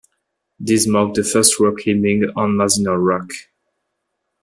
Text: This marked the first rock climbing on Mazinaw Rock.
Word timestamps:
This 0.59 0.87
marked 0.87 1.13
the 1.17 1.23
first 1.23 1.59
rock 1.59 1.75
climbing 1.83 2.23
on 2.35 2.53
Mazinaw 2.55 2.97
Rock. 3.07 3.29